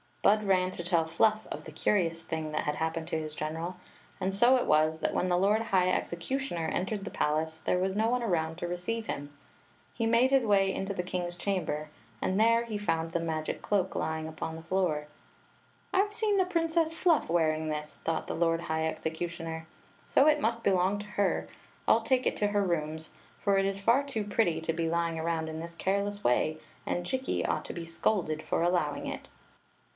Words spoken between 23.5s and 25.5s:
it is ht too pretty to be lying around